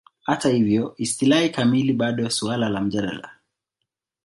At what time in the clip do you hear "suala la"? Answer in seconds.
2.29-2.81